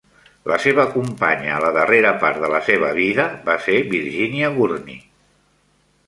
[0.51, 5.03] La seva companya a la darrera part de la seva vida va ser Virginia Gurnee.